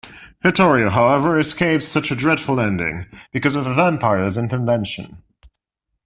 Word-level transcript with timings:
Vittorio, 0.41 0.89
however, 0.89 1.37
escapes 1.39 1.87
such 1.87 2.09
a 2.09 2.15
dreadful 2.15 2.59
ending 2.59 3.05
because 3.31 3.55
of 3.55 3.67
a 3.67 3.75
vampire's 3.75 4.35
intervention. 4.35 5.21